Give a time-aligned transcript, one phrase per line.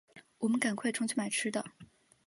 [0.39, 1.63] 我们赶快冲去买吃的